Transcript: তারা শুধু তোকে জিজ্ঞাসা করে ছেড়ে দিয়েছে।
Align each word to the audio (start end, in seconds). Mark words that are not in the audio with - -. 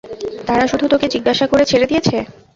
তারা 0.47 0.65
শুধু 0.67 0.85
তোকে 0.93 1.07
জিজ্ঞাসা 1.13 1.45
করে 1.47 1.63
ছেড়ে 1.65 1.89
দিয়েছে। 1.91 2.17